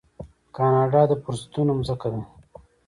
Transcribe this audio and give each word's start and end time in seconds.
کاناډا 0.55 1.01
د 1.09 1.11
فرصتونو 1.23 1.73
ځمکه 1.87 2.07
ده. 2.13 2.21